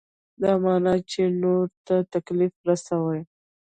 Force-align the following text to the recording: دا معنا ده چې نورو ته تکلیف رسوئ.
دا 0.41 0.51
معنا 0.63 0.93
ده 0.99 1.05
چې 1.11 1.21
نورو 1.41 1.73
ته 1.87 1.95
تکلیف 2.13 2.53
رسوئ. 2.69 3.19